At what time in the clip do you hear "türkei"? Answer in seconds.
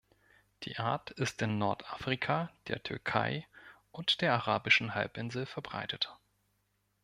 2.81-3.45